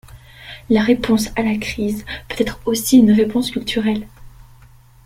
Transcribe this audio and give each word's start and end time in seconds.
La 0.71 0.81
réponse 0.81 1.29
à 1.35 1.43
la 1.43 1.57
crise 1.59 2.05
peut 2.27 2.35
être 2.41 2.59
aussi 2.65 2.97
une 2.97 3.11
réponse 3.11 3.51
culturelle. 3.51 4.07